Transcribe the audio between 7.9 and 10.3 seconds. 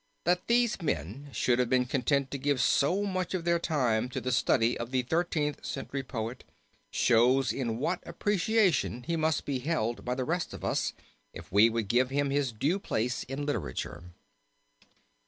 appreciation he must be held by the